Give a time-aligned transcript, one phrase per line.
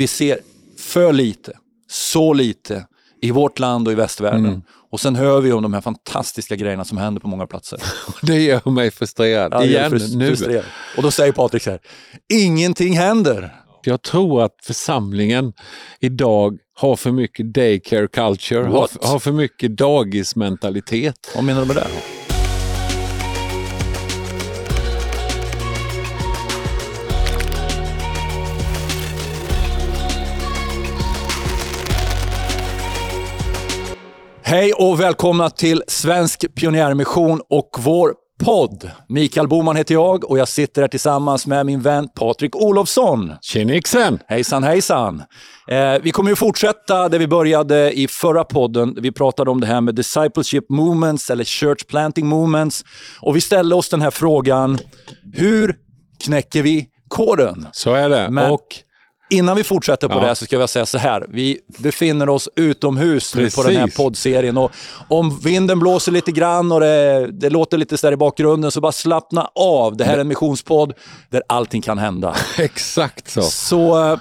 [0.00, 0.38] vi ser
[0.78, 1.52] för lite,
[1.90, 2.86] så lite
[3.22, 4.46] i vårt land och i västvärlden.
[4.46, 4.62] Mm.
[4.90, 7.82] Och sen hör vi om de här fantastiska grejerna som händer på många platser.
[8.22, 9.52] Det gör mig frustrerad.
[9.52, 10.26] Ja, Igen, frus- nu.
[10.26, 10.68] frustrerande.
[10.96, 11.80] Och då säger Patrik så här,
[12.32, 13.54] ingenting händer.
[13.84, 15.52] Jag tror att församlingen
[16.00, 21.32] idag har för mycket daycare culture, har, har för mycket dagismentalitet.
[21.34, 21.86] Vad menar du med det?
[34.50, 38.14] Hej och välkomna till Svensk Pionjärmission och vår
[38.44, 38.90] podd.
[39.08, 43.32] Mikael Boman heter jag och jag sitter här tillsammans med min vän Patrik Olofsson.
[43.40, 44.18] Tjenixen!
[44.26, 45.22] Hejsan hejsan!
[45.68, 48.96] Eh, vi kommer ju fortsätta där vi började i förra podden.
[49.00, 52.84] Vi pratade om det här med discipleship movements eller church planting movements.
[53.20, 54.78] Och vi ställde oss den här frågan,
[55.32, 55.74] hur
[56.24, 57.66] knäcker vi koden?
[57.72, 58.30] Så är det.
[58.30, 58.66] Men- Och
[59.30, 60.20] Innan vi fortsätter på Ja.
[60.20, 61.26] det här så ska jag säga så här.
[61.28, 63.96] Vi befinner oss utomhus nu på den här Precis.
[63.96, 64.56] poddserien.
[64.58, 64.70] Och
[65.08, 68.80] om vinden blåser lite grann och det, det låter lite så där i bakgrunden så
[68.80, 69.96] bara slappna av.
[69.96, 70.92] Det här är en missionspodd
[71.30, 72.34] där allting kan hända.
[72.58, 73.42] exakt så.
[73.42, 74.18] Så eh,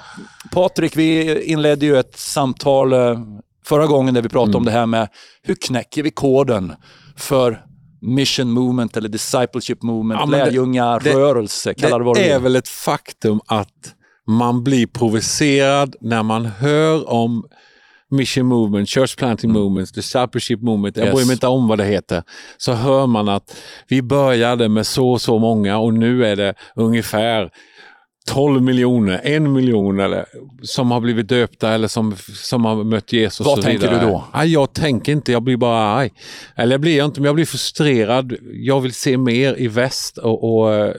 [0.51, 3.19] Patrik, vi inledde ju ett samtal eh,
[3.65, 4.57] förra gången där vi pratade Mm.
[4.59, 5.07] om det här med
[5.43, 6.73] hur knäcker vi koden
[7.17, 7.65] för
[8.01, 12.67] mission movement eller discipleship movement, Ja, lärjungarörelse, kalla det vad du Det är väl ett
[12.67, 13.67] faktum att
[14.29, 17.43] man blir provocerad när man hör om
[18.11, 21.07] mission movement, church planting movements, discipleship movement, jag Mm.
[21.11, 21.15] Yes.
[21.15, 22.23] bryr mig inte om vad det heter,
[22.57, 23.57] så hör man att
[23.87, 27.49] vi började med så och så många och nu är det ungefär
[28.27, 30.25] 12 miljoner, en miljon eller,
[30.61, 33.45] som har blivit döpta eller som, som har mött Jesus.
[33.45, 34.23] Vad tänker du då?
[34.33, 36.09] Nej, jag tänker inte, jag blir bara arg.
[36.55, 38.33] Eller jag blir inte, men jag blir frustrerad.
[38.53, 40.93] Jag vill se mer i väst och, och, eh,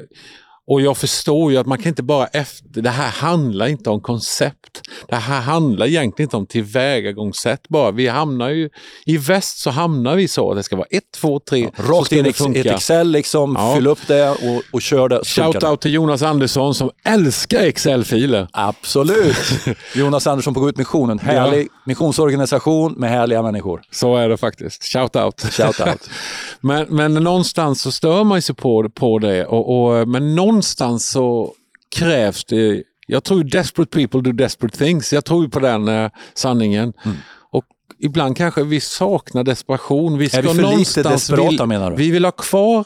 [0.70, 4.00] och jag förstår ju att man kan inte bara efter, det här handlar inte om
[4.00, 4.80] koncept.
[5.08, 7.90] Det här handlar egentligen inte om tillvägagångssätt bara.
[7.90, 8.70] Vi hamnar ju,
[9.06, 11.70] i väst så hamnar vi så, det ska vara ett, två, tre.
[11.76, 12.74] så Rakt in i ett funka.
[12.74, 13.74] Excel, liksom, Ja.
[13.74, 15.16] fyll upp det och, och kör det.
[15.16, 15.22] det.
[15.22, 18.48] Shout-out till Jonas Andersson som älskar Excel-filer.
[18.52, 19.36] Absolut!
[19.94, 21.18] Jonas Andersson på Gå ut missionen.
[21.18, 23.82] Härlig missionsorganisation med härliga människor.
[23.90, 24.82] Så är det faktiskt.
[24.82, 25.44] Shout-out.
[25.50, 26.10] Shout-out.
[26.60, 29.46] Men, men någonstans så stör man sig på, på det.
[29.46, 31.54] Och, och, men någonstans så
[31.96, 32.82] krävs det...
[33.06, 35.12] Jag tror desperate people do desperate things.
[35.12, 36.92] Jag tror ju på den eh, sanningen.
[37.04, 37.16] Mm.
[37.50, 37.64] Och
[37.98, 40.18] ibland kanske vi saknar desperation.
[40.18, 41.96] Vi Är vi för lite desperata, vill, menar du?
[41.96, 42.84] Vi vill ha kvar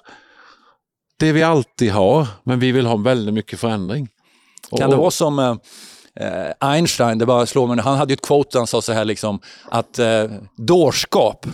[1.18, 4.08] det vi alltid har, men vi vill ha väldigt mycket förändring.
[4.78, 5.56] Kan det vara som eh,
[6.20, 7.84] eh, Einstein, det bara slår mig.
[7.84, 10.24] Han hade ju ett quote, han sa så här liksom, att eh,
[10.56, 11.46] dårskap,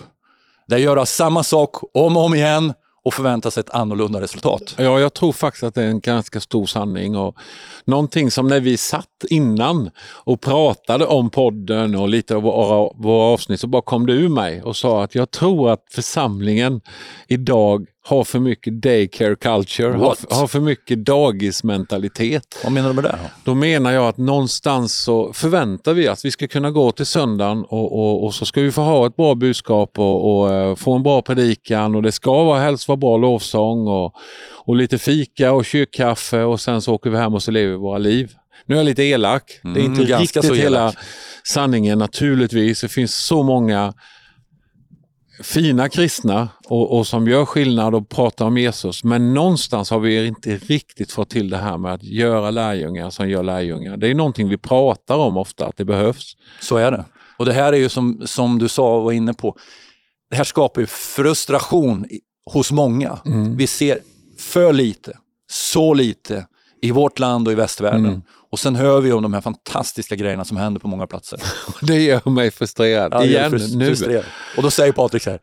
[0.69, 2.73] det är att göra samma sak om och om igen
[3.05, 4.75] och förvänta sig ett annorlunda resultat.
[4.79, 7.17] Ja, jag tror faktiskt att det är en ganska stor sanning.
[7.17, 7.37] Och
[7.85, 9.91] någonting som när vi satt innan
[10.25, 14.29] och pratade om podden och lite av våra, våra avsnitt så bara kom det ur
[14.29, 16.81] mig och sa att jag tror att församlingen
[17.29, 22.61] idag har för mycket daycare culture, har, har för mycket dagismentalitet.
[22.65, 23.19] Vad menar du med det?
[23.45, 23.55] då?
[23.55, 27.99] Menar jag att någonstans så förväntar vi att vi ska kunna gå till söndagen och,
[27.99, 31.03] och, och så ska vi få ha ett bra budskap och, och eh, få en
[31.03, 34.15] bra predikan och det ska vara, helst vara bra lovsång och,
[34.65, 37.77] och lite fika och kyrkkaffe och sen så åker vi hem och så lever vi
[37.77, 38.33] våra liv.
[38.67, 39.61] Nu är jag lite elak.
[39.63, 40.93] det är Mm, inte ganska riktigt hela
[41.45, 42.81] sanningen naturligtvis.
[42.81, 43.95] Det finns så många
[45.43, 49.05] fina kristna och, och som gör skillnad och pratar om Jesus.
[49.05, 53.29] Men någonstans har vi inte riktigt fått till det här med att göra lärjungar som
[53.29, 53.97] gör lärjungar.
[53.97, 56.37] Det är någonting vi pratar om ofta, att det behövs.
[56.61, 57.05] Så är det.
[57.37, 59.57] Och det här är ju som, som du sa och var inne på,
[60.31, 62.07] det här skapar ju frustration
[62.47, 63.19] hos många.
[63.57, 63.99] Vi ser
[64.39, 65.19] för lite,
[65.51, 66.47] så lite
[66.83, 68.23] i vårt land och i västvärlden.
[68.53, 71.41] Och sen hör vi om de här fantastiska grejerna som händer på många platser.
[71.83, 73.13] Det gör mig frustrerad.
[73.15, 73.87] Ja, Igen, frus- nu.
[73.87, 74.27] frustrerande.
[74.57, 75.41] Och då säger Patrik så här,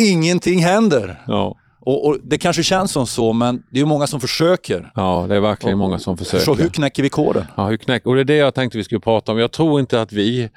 [0.00, 1.22] ingenting händer.
[1.26, 1.56] Ja.
[1.80, 4.92] Och, och Det kanske känns som så, men det är många som försöker.
[4.94, 6.44] ja, det är verkligen många som försöker.
[6.44, 7.44] Så hur knäcker vi koden?
[7.56, 8.06] Ja, hur knäck...
[8.06, 9.38] Och det är det jag tänkte vi skulle prata om.
[9.38, 10.50] Jag tror inte att vi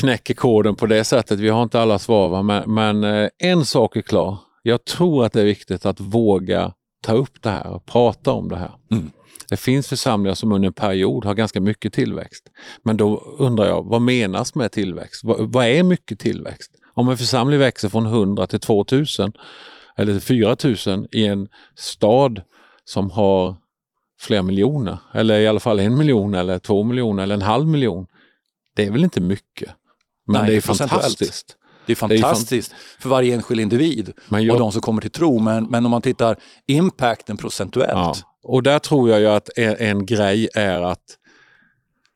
[0.00, 1.38] knäcker koden på det sättet.
[1.40, 2.28] Vi har inte alla svar.
[2.28, 2.42] Va?
[2.42, 4.38] Men, men eh, en sak är klar.
[4.62, 6.72] Jag tror att det är viktigt att våga
[7.02, 8.72] ta upp det här och prata om det här.
[8.90, 9.10] Mm.
[9.48, 12.44] Det finns församlingar som under en period har ganska mycket tillväxt.
[12.82, 15.24] Men då undrar jag, vad menas med tillväxt?
[15.24, 16.72] Vad, vad är mycket tillväxt?
[16.94, 19.32] Om en församling växer från 100 till 2000
[19.96, 22.42] eller till 4000 i en stad
[22.84, 23.56] som har
[24.20, 28.06] flera miljoner, eller i alla fall en miljon eller två miljoner eller en halv miljon.
[28.76, 29.70] Det är väl inte mycket.
[30.26, 31.56] Men Nej, det är fantastiskt.
[31.86, 34.80] Det är är ju fan- fantastiskt för varje enskild individ Men jag- och de som
[34.80, 35.38] kommer till tro.
[35.38, 36.36] Men, men om man tittar
[36.66, 37.92] impacten procentuellt.
[37.92, 38.14] Ja.
[38.42, 41.02] Och där tror jag ju att en, en grej är att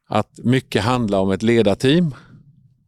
[0.09, 2.15] att mycket handlar om ett ledarteam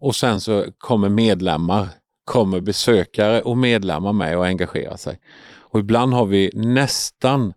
[0.00, 1.88] och sen så kommer medlemmar,
[2.24, 5.18] kommer besökare och medlemmar med och engagerar sig.
[5.70, 7.52] Och ibland har vi nästan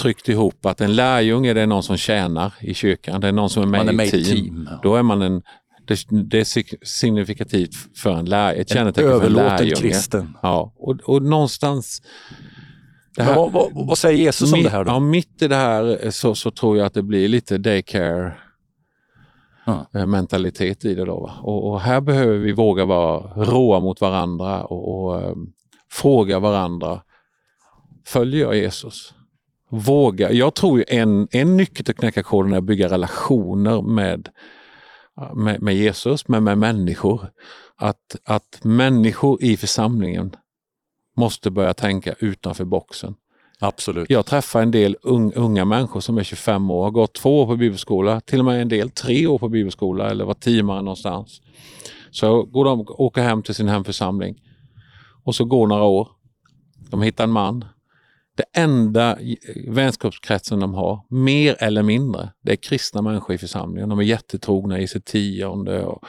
[0.00, 3.50] tryckt ihop att en lärjunge det är någon som tjänar i kyrkan, det är någon
[3.50, 4.36] som är med, är med i i team.
[4.44, 4.80] team, ja.
[4.82, 5.42] Då är man en,
[5.86, 9.74] det, det är sig- signifikativt för en lärjunge, ett En kännetecken för en lärjunge.
[9.76, 10.36] kristen.
[10.42, 12.02] Ja, och, och någonstans
[13.16, 14.90] Men vad, vad, vad säger Jesus om mitt, det här då?
[14.90, 18.32] Ja, mitt i det här så, så tror jag att det blir lite daycare
[19.94, 21.04] eh, mentalitet i det.
[21.04, 21.32] Då?
[21.42, 25.34] Och, och här behöver vi våga vara råa mot varandra och, och eh,
[25.90, 27.02] fråga varandra.
[28.06, 29.14] Följer jag Jesus?
[29.70, 30.32] Våga.
[30.32, 34.28] Jag tror ju en, en nyckel till att knäcka koden är att bygga relationer med,
[35.34, 37.30] med, med Jesus, men med människor.
[37.76, 40.36] Att, att människor i församlingen
[41.16, 43.14] måste börja tänka utanför boxen.
[43.60, 44.10] Absolut.
[44.10, 47.46] Jag träffar en del un, unga människor som är 25 år, har gått två år
[47.46, 51.40] på bibelskola, till och med en del tre år på bibelskola eller var timmare någonstans.
[52.10, 54.42] Så går de, åker hem till sin hemförsamling
[55.24, 56.08] och så går några år.
[56.90, 57.64] De hittar en man.
[58.40, 59.38] Det enda i-
[59.68, 63.88] vänskapskretsen de har, mer eller mindre, det är kristna människor i församlingen.
[63.88, 65.84] De är jättetrogna i sitt tionde.
[65.84, 66.04] Och,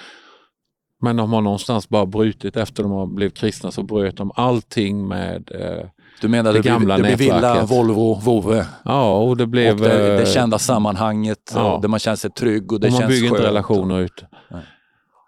[1.02, 5.08] men de har någonstans bara brutit efter de har blivit kristna så bröt de allting
[5.08, 5.86] med eh,
[6.22, 7.66] Du menar Det det, gamla det blir Villa.
[7.66, 9.74] Volvo, Vove Ja, och det blev...
[9.74, 11.80] och det, det eh, kända sammanhanget ja.
[11.82, 13.50] där man känner sig trygg och det och man känns bygger inte skönt.
[13.50, 14.28] relationer ute.
[14.52, 14.62] Nej.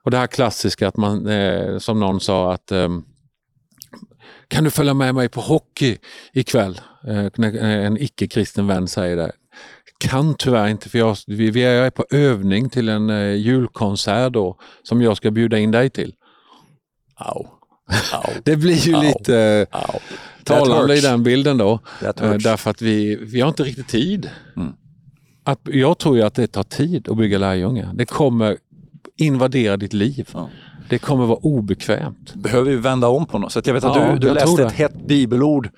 [0.06, 3.04] Och det här klassiska att man, eh, som någon sa att ehm,
[4.48, 5.98] kan du följa med mig på hockey
[6.34, 6.82] ikväll?
[7.08, 9.32] Eh, när en icke-kristen vän säger det.
[9.98, 14.58] Kan tyvärr inte för jag, vi, vi är på övning till en eh, julkonsert då
[14.84, 16.14] som jag ska bjuda in dig till.
[17.16, 17.48] Au.
[18.14, 18.34] Au.
[18.44, 19.02] Det blir ju Au.
[19.02, 20.00] lite eh, Au.
[20.44, 21.80] talande i den bilden då.
[22.02, 24.30] Eh, därför att vi, vi har inte riktigt tid.
[24.56, 24.74] Mm.
[25.44, 27.92] Att, jag tror ju att det tar tid att bygga lärjungar.
[27.94, 28.58] Det kommer
[29.18, 30.30] invadera ditt liv.
[30.34, 30.50] Ja.
[30.90, 32.36] Det kommer vara obekvämt.
[32.36, 33.68] Behöver vi vända om på något sätt?
[33.68, 35.70] Jag vet att Ja, du, du läste ett hett bibelord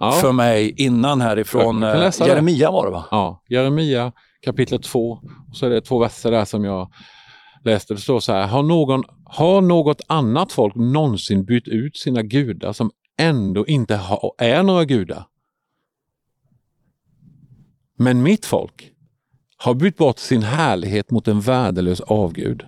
[0.00, 0.12] Ja.
[0.12, 1.82] för mig innan härifrån.
[1.82, 2.30] Eh, läsa det.
[2.30, 3.04] Jeremia var det va?
[3.10, 4.12] Ja, Jeremia
[4.42, 5.10] kapitel 2.
[5.50, 6.92] Och så är det två verser där som jag
[7.64, 7.94] läste.
[7.94, 8.46] Det står så här.
[8.46, 14.34] Har, någon, har något annat folk någonsin bytt ut sina gudar som ändå inte ha,
[14.38, 15.24] är några gudar?
[17.98, 18.90] Men mitt folk
[19.56, 22.62] har bytt bort sin härlighet mot en värdelös avgud.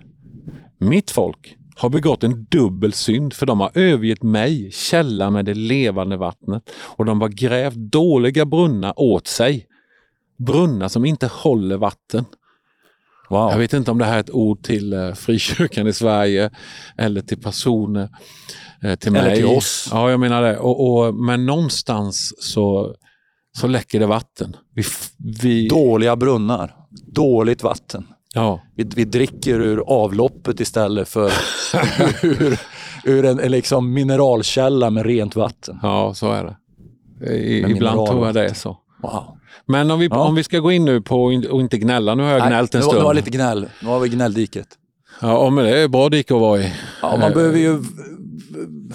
[0.81, 5.53] Mitt folk har begått en dubbel synd för de har övergett mig, källan med det
[5.53, 9.67] levande vattnet och de har grävt dåliga brunnar åt sig.
[10.37, 12.25] Brunnar som inte håller vatten.
[13.29, 13.51] Wow.
[13.51, 16.49] Jag vet inte om det här är ett ord till eh, frikyrkan i Sverige
[16.97, 18.09] eller till personer,
[18.83, 19.35] eh, till Eller mig.
[19.35, 19.89] till oss.
[19.91, 20.57] Ja, jag menar det.
[20.57, 22.95] Och, och, men någonstans så,
[23.57, 24.55] så läcker det vatten.
[24.75, 24.83] Vi,
[25.41, 26.75] vi, Dåliga brunnar,
[27.13, 28.07] dåligt vatten.
[28.33, 31.31] Ja, Vi, vi dricker ur avloppet istället för
[32.23, 32.57] ur,
[33.03, 35.79] ur en, en liksom mineralkälla med rent vatten.
[35.81, 36.55] ja, så är det.
[37.33, 38.77] I, Med ibland tror jag det är så.
[39.01, 39.37] Wow.
[39.65, 40.17] Men om vi, Ja.
[40.27, 42.15] om vi ska gå in nu på och in- och inte gnälla.
[42.15, 43.01] Nu har jag gnällt en nu, var- stund.
[43.01, 43.67] nu var lite gnäll.
[43.81, 44.67] Nu har vi gnälldiket.
[45.21, 46.73] Ja, men det är bra dike att vara i.
[47.01, 47.83] Ja, man behöver ju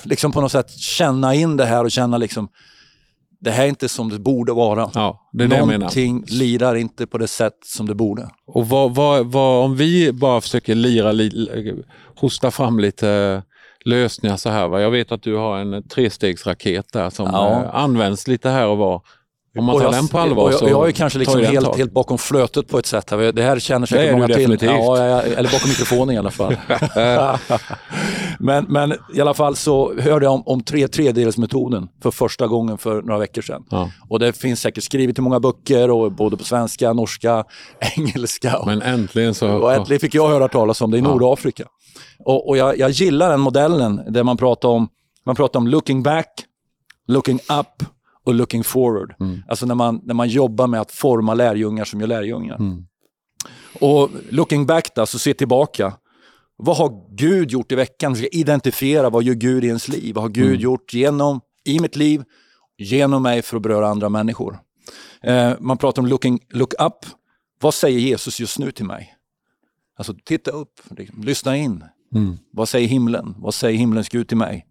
[0.05, 2.49] liksom på något sätt känna in det här och känna liksom
[3.41, 4.91] det här är inte som det borde vara.
[4.95, 5.59] Ja, det är det.
[5.67, 8.29] Någonting lirar inte på det sätt som det borde.
[8.47, 11.73] Och vad, vad, vad, om vi bara försöker lira, li,
[12.17, 13.43] hosta fram lite eh,
[13.85, 14.69] lösningar så här.
[14.69, 14.81] Va?
[14.81, 17.51] Jag vet att du har en trestegsraket där som Ja.
[17.63, 19.03] eh, används lite här och var.
[19.59, 21.77] Om man tar jag, den på allvar jag, så och jag är kanske liksom helt,
[21.77, 23.11] helt bakom flötet på ett sätt.
[23.11, 23.33] Här.
[23.33, 24.37] Det här känner säkert många till.
[24.37, 24.71] definitivt.
[24.71, 26.57] Ja, ja, eller bakom mikrofonen i alla fall.
[28.39, 32.79] men, men i alla fall så hörde jag om, om tre tredjedelsmetoden för första gången
[32.79, 33.65] för några veckor sedan.
[33.71, 33.91] Ja.
[34.09, 37.45] Och det finns säkert skrivet i många böcker, och både på svenska, norska,
[37.97, 38.59] engelska.
[38.59, 39.49] Och, Men äntligen så...
[39.49, 41.09] och äntligen fick jag höra talas om det i Ja.
[41.09, 41.65] Nordafrika.
[42.25, 44.89] Och, och jag, jag gillar den modellen där man pratar om,
[45.27, 46.29] man pratar om looking back,
[47.09, 47.96] looking up
[48.27, 49.15] och looking forward.
[49.21, 49.43] Mm.
[49.49, 52.57] Alltså när man, när man jobbar med att forma lärjungar som gör lärjungar.
[52.57, 52.87] Mm.
[53.81, 55.93] Och looking back då, så se tillbaka.
[56.57, 58.13] Vad har Gud gjort i veckan?
[58.13, 60.15] Vi ska identifiera vad gör Gud i ens liv?
[60.15, 60.61] Vad har Gud Mm.
[60.61, 62.23] gjort genom, i mitt liv,
[62.79, 64.59] genom mig för att beröra andra människor?
[65.23, 67.07] Eh, man pratar om looking, look up.
[67.61, 69.13] Vad säger Jesus just nu till mig?
[69.99, 71.85] Alltså titta upp, liksom, lyssna in.
[72.15, 72.39] Mm.
[72.53, 73.35] Vad säger himlen?
[73.39, 74.67] Vad säger himlens Gud till mig?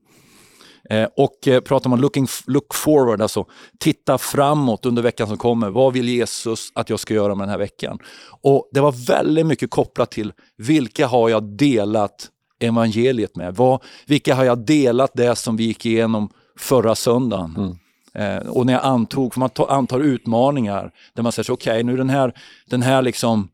[0.89, 3.46] Eh, och eh, pratar man looking, look forward, alltså
[3.80, 5.70] titta framåt under veckan som kommer.
[5.70, 8.00] Vad vill Jesus att jag ska göra med den här veckan?
[8.42, 13.56] Och det var väldigt mycket kopplat till vilka har jag delat evangeliet med?
[13.56, 17.80] Vad, vilka har jag delat det som vi gick igenom förra söndagen?
[18.13, 21.84] Eh, och när jag antog, för man ta, antar utmaningar där man säger så, okej
[21.84, 22.34] nu den här,
[22.65, 23.50] den här liksom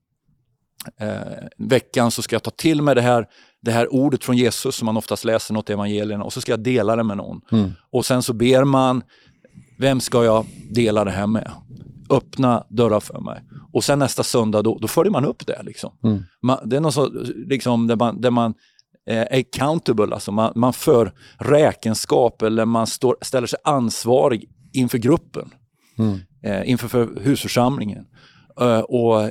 [0.99, 3.27] eh, veckan så ska jag ta till mig det här,
[3.61, 6.51] det här ordet från Jesus som man oftast läser något i evangelierna och så ska
[6.51, 7.41] jag dela det med någon.
[7.51, 7.71] Mm.
[7.91, 9.03] Och sen så ber man,
[9.79, 11.51] vem ska jag dela det här med?
[12.09, 13.43] Öppna dörrar för mig.
[13.73, 15.61] Och sen nästa söndag då, då följer man upp det.
[15.63, 15.91] Liksom.
[16.03, 16.23] Mm.
[16.41, 17.09] Man, det är något så,
[17.47, 18.53] liksom, där man, där man
[19.05, 25.49] är accountable, alltså man, man för räkenskap eller man står, ställer sig ansvarig inför gruppen,
[25.97, 26.19] Mm.
[26.43, 28.05] eh, inför för husförsamlingen.
[28.61, 29.29] Eh, och eh,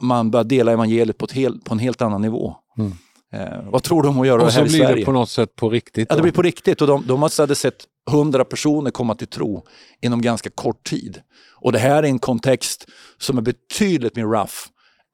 [0.00, 2.54] man börjar dela evangeliet på, hel, på en helt annan nivå.
[2.78, 2.92] Mm.
[3.32, 4.96] Eh, vad tror du om att göra Och det här så i blir Sverige?
[4.96, 6.06] det på något sätt på riktigt.
[6.10, 6.16] Ja, då.
[6.16, 9.66] det blir på riktigt och de, de hade sett hundra personer komma till tro
[10.02, 11.20] inom ganska kort tid.
[11.56, 12.86] Och det här är en kontext
[13.18, 14.54] som är betydligt mer rough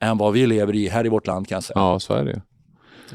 [0.02, 1.74] än vad vi lever i här i vårt land kan jag säga.
[1.80, 2.40] Ja, så är det.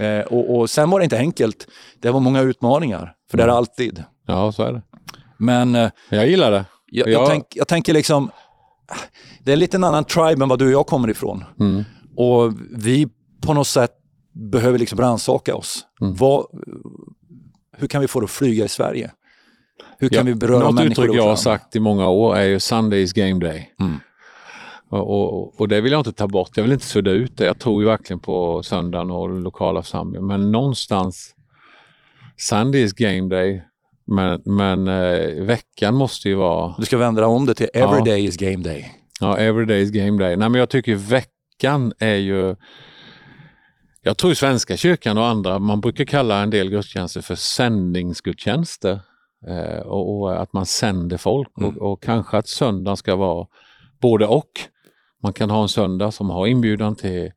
[0.06, 1.68] Eh, och, och sen var det inte enkelt.
[2.00, 4.04] Det var många utmaningar, för det är det alltid.
[4.28, 4.82] Ja, så är det.
[5.38, 6.66] Men eh, Jag gillar det.
[6.86, 7.12] jag, Ja.
[7.12, 8.32] jag, tänk, jag tänker liksom,
[9.44, 11.44] det är lite en annan tribe än vad du och jag kommer ifrån.
[11.60, 11.84] Mm.
[12.16, 13.08] Och vi
[13.42, 13.92] på något sätt
[14.34, 15.86] behöver liksom rannsaka oss.
[16.02, 16.16] Mm.
[16.16, 16.46] Vad,
[17.78, 19.12] hur kan vi få det att flyga i Sverige?
[20.00, 21.06] Hur kan vi beröra Något människor?
[21.06, 23.74] uttryck i jag har sagt i många år är ju Sundays game day.
[23.80, 24.00] Mm.
[24.90, 26.50] Och, och, och det vill jag inte ta bort.
[26.56, 27.46] Jag vill inte sudda ut det.
[27.46, 30.28] Jag tror ju verkligen på söndagen och lokala församlingen.
[30.28, 31.36] Men någonstans
[32.38, 33.64] Sundays game day.
[34.16, 38.04] Men, men eh, veckan måste ju vara Du ska vända om det till every Ja.
[38.06, 38.92] day is game day.
[39.20, 40.36] Ja, every is game day.
[40.36, 42.56] Nej, men jag tycker veckan är ju...
[44.02, 49.00] Jag tror Svenska kyrkan och andra, man brukar kalla en del gudstjänster för sändningsgudstjänster.
[49.48, 51.78] Eh, och, och att man sänder folk Mm.
[51.78, 53.48] och, och kanske att söndagen ska vara
[54.02, 54.52] både och.
[55.24, 57.32] Man kan ha en söndag som har inbjudan till,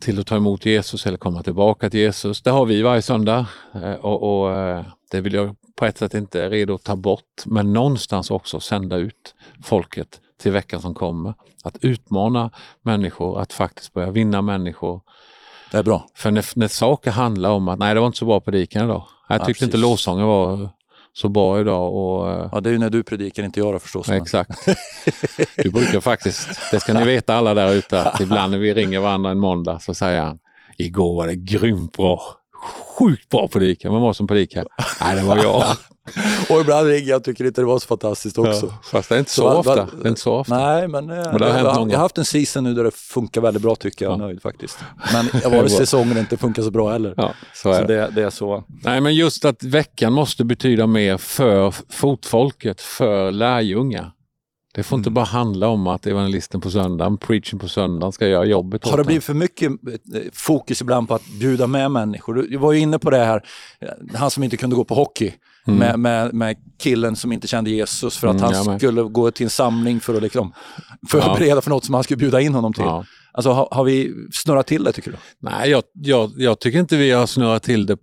[0.00, 2.42] till att ta emot Jesus eller komma tillbaka till Jesus.
[2.42, 6.14] Det har vi varje söndag eh, och, och eh, det vill jag på ett sätt
[6.14, 7.42] inte redo att ta bort.
[7.46, 9.34] Men någonstans också sända ut
[9.64, 11.34] folket till veckan som kommer.
[11.64, 12.50] Att utmana
[12.82, 15.00] människor, att faktiskt börja vinna människor.
[15.70, 16.06] Det är bra.
[16.14, 19.04] För när, när saker handlar om att nej, det var inte så bra predikan idag.
[19.28, 19.82] Jag Ja, tyckte inte precis.
[19.90, 20.68] lovsången var
[21.12, 21.94] så bra idag.
[21.94, 24.08] Och, eh, Ja, det är ju när du predikar, inte jag då förstås.
[24.08, 24.66] men- Exakt.
[25.56, 29.00] Du brukar faktiskt, det ska ni veta alla där ute, att ibland när vi ringer
[29.00, 30.38] varandra en måndag så säger han
[30.78, 32.20] Igår var det grymt bra.
[32.98, 33.92] Sjukt bra predikan.
[33.92, 34.68] Vem var det som predikade?
[35.00, 35.64] Nej, det var jag.
[36.50, 38.66] Och ibland ringer jag och tycker inte det var så fantastiskt också.
[38.66, 39.74] Ja, fast det är inte så, Så ofta.
[39.74, 40.58] Det är inte så ofta.
[40.58, 41.92] Nej, men, eh, det har jag, hänt jag, många.
[41.92, 44.12] jag har haft en season nu där det funkar väldigt bra tycker jag.
[44.12, 44.16] Ja.
[44.16, 44.78] nöjd faktiskt.
[45.12, 45.68] Men jag var det bra.
[45.68, 47.14] säsongen inte funkar så bra heller.
[47.16, 47.94] Ja, så är Så det.
[47.96, 48.64] det, det är så.
[48.82, 54.10] Nej, men just att veckan måste betyda mer för fotfolket, för lärjungar.
[54.76, 55.00] Det får Mm.
[55.00, 58.96] inte bara handla om att evangelisten på söndagen, preaching på söndagen, ska göra jobbet Har
[58.98, 62.34] det blivit för mycket eh, fokus ibland på att bjuda med människor?
[62.34, 63.42] Du var ju inne på det här,
[63.80, 65.32] eh, han som inte kunde gå på hockey.
[65.68, 68.80] Med, med, med killen som inte kände Jesus för att Mm, han med.
[68.80, 70.52] skulle gå till en samling för att liksom
[71.10, 72.84] förbereda för något som han skulle bjuda in honom till.
[72.84, 73.04] Ja.
[73.36, 75.16] Alltså har, har vi snurrat till det tycker du?
[75.38, 77.98] Nej, jag, jag, jag tycker inte vi har snurrat till det.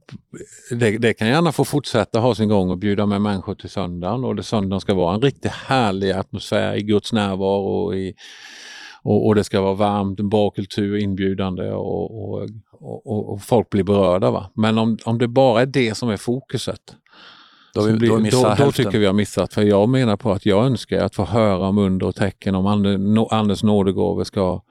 [0.72, 0.98] det.
[0.98, 4.24] Det kan gärna få fortsätta ha sin gång och bjuda med människor till söndagen.
[4.24, 7.86] Och det söndagen ska vara en riktigt härlig atmosfär i Guds närvaro.
[7.86, 8.14] Och, i,
[9.02, 13.84] och, och det ska vara varmt, en bra kultur, inbjudande och, och, och, folk blir
[13.84, 14.32] berörda.
[14.32, 14.50] Va?
[14.56, 16.82] Men om, om det bara är det som är fokuset.
[17.74, 19.54] Då vi, blir- då då, då tycker vi har missat.
[19.54, 22.68] För jag menar på att jag önskar att få höra om under och tecken, om
[23.32, 24.62] Anders nådegåvor ska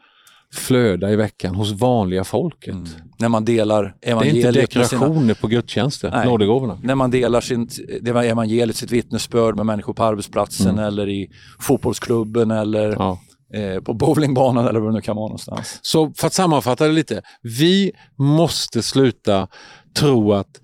[0.54, 2.74] flöda i veckan hos vanliga folket.
[2.74, 2.88] Mm.
[3.18, 6.78] När man delar Det är inte evangeliet med sina, dekorationer på gudstjänster, nådegåvorna.
[6.82, 7.68] när man delar sin,
[8.02, 11.30] var evangeliet, sitt vittnesbörd med människor på arbetsplatsen eller i
[11.60, 12.96] fotbollsklubben eller Mm.
[12.98, 13.18] Ja.
[13.54, 15.78] eh, på bowlingbanan eller vad det nu kan vara någonstans.
[15.82, 17.22] Så för att sammanfatta det lite.
[17.42, 19.48] Vi måste sluta
[19.94, 20.60] tro att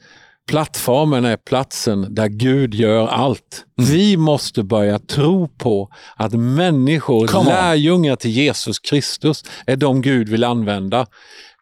[0.49, 3.65] plattformen är platsen där Gud gör allt.
[3.79, 3.91] Mm.
[3.91, 10.45] Vi måste börja tro på att människor, lärjungar till Jesus Kristus, är de Gud vill
[10.45, 11.07] använda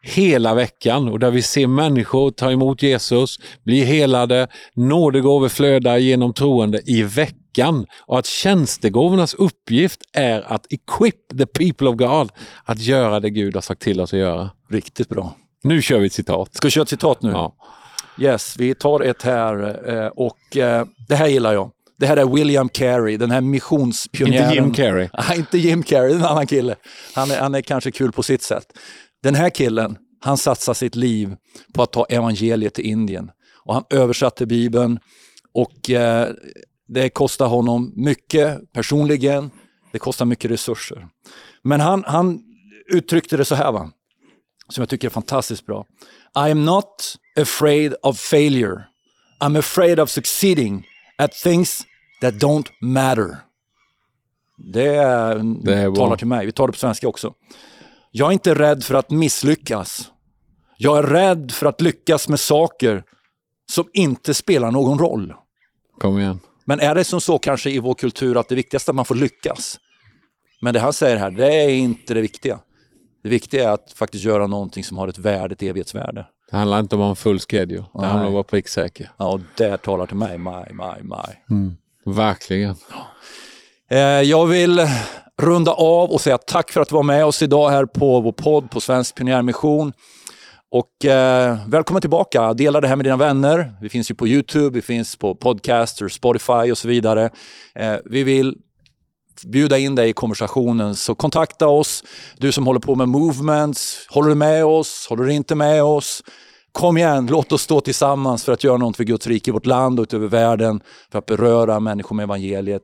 [0.01, 6.33] hela veckan och där vi ser människor ta emot Jesus, bli helade, nådegåvor flöda genom
[6.33, 12.31] troende i veckan och att tjänstegåvornas uppgift är att equip the people of God
[12.65, 14.49] att göra det Gud har sagt till oss att göra.
[14.69, 15.35] Riktigt bra.
[15.63, 16.55] Nu kör vi ett citat.
[16.55, 17.29] Ska vi köra ett citat nu?
[17.29, 17.55] Ja.
[18.19, 21.71] Yes, vi tar ett här eh, och eh, det här gillar jag.
[21.99, 24.45] Det här är William Carey, den här missionspionjären.
[24.45, 25.09] Inte Jim Carrey.
[25.29, 26.75] Nej, inte Jim är en annan kille.
[27.15, 28.65] Han är, han är kanske kul på sitt sätt.
[29.23, 31.35] Den här killen, han satsar sitt liv
[31.73, 33.31] på att ta evangeliet till Indien.
[33.63, 34.99] Och han översatte Bibeln
[35.53, 36.29] och eh,
[36.87, 39.51] det kostar honom mycket personligen,
[39.91, 41.07] det kostar mycket resurser.
[41.63, 42.39] Men han, han
[42.93, 43.91] uttryckte det så här, va?
[44.69, 45.85] Som jag tycker är fantastiskt bra.
[46.35, 48.83] I am not afraid of failure.
[49.39, 51.85] I'm afraid of succeeding at things
[52.21, 53.37] that don't matter.
[54.57, 54.91] Det,
[55.63, 56.45] det talar till mig.
[56.45, 57.33] Vi tar det på svenska också.
[58.11, 60.11] Jag är inte rädd för att misslyckas.
[60.77, 63.03] Jag är rädd för att lyckas med saker
[63.71, 65.33] som inte spelar någon roll.
[65.99, 66.39] Kom igen.
[66.65, 69.05] Men är det som så kanske i vår kultur att det viktigaste är att man
[69.05, 69.79] får lyckas?
[70.61, 72.59] Men det han säger här, det är inte det viktiga.
[73.23, 76.25] Det viktiga är att faktiskt göra någonting som har ett värde, ett evighetsvärde.
[76.51, 77.85] Det handlar inte om att vara full schedule.
[77.93, 79.11] Det handlar om att vara pricksäker.
[79.17, 80.37] Ja, och det talar till mig.
[80.37, 81.43] Maj, maj, maj.
[81.49, 81.77] Mm.
[82.05, 82.75] Verkligen.
[83.89, 84.81] Eh, jag vill
[85.41, 88.31] runda av och säga tack för att du var med oss idag här på vår
[88.31, 89.93] podd på Svensk Pionjärmission.
[90.71, 92.53] Och eh, välkommen tillbaka.
[92.53, 93.73] Dela det här med dina vänner.
[93.81, 97.29] Vi finns ju på Youtube, vi finns på Podcaster, Spotify och så vidare.
[97.75, 98.57] Eh, vi vill
[99.45, 102.03] bjuda in dig i konversationen, så kontakta oss.
[102.37, 105.07] Du som håller på med movements, håller du med oss?
[105.09, 106.23] Håller du inte med oss?
[106.71, 109.65] Kom igen, låt oss stå tillsammans för att göra något för Guds rike i vårt
[109.65, 112.83] land och utöver världen, för att beröra människor med evangeliet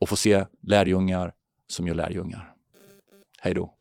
[0.00, 1.32] och få se lärjungar
[1.68, 2.52] som gör lärjungar.
[3.40, 3.74] Hej då.